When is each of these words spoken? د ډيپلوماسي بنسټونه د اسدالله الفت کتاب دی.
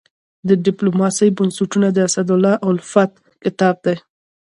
د 0.47 0.49
ډيپلوماسي 0.65 1.27
بنسټونه 1.37 1.87
د 1.93 1.97
اسدالله 2.09 2.53
الفت 2.69 3.11
کتاب 3.43 3.75
دی. 3.85 3.95